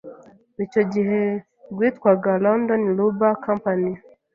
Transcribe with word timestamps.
icyo 0.65 0.81
gihe 0.93 1.19
rwitwaga 1.71 2.31
London 2.45 2.81
Rubber 2.97 3.33
Company. 3.45 3.91